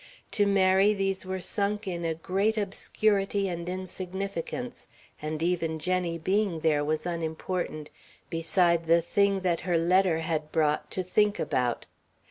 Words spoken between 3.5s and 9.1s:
insignificance, and even Jenny being there was unimportant beside the